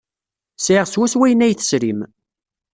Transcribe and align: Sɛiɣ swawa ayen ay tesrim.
Sɛiɣ 0.59 0.85
swawa 0.87 1.25
ayen 1.27 1.45
ay 1.45 1.53
tesrim. 1.55 1.99